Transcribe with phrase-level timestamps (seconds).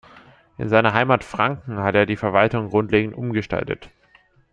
[0.57, 3.91] In seiner Heimat Franken hat er die Verwaltung grundlegend umgestaltet.